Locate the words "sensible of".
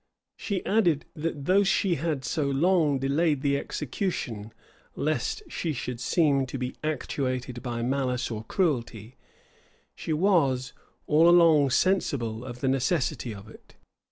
11.69-12.61